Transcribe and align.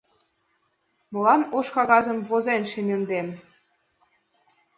Молан 1.11 1.41
ош 1.57 1.67
кагазым 1.75 2.17
возен 2.29 2.61
шемемдем 2.71 3.27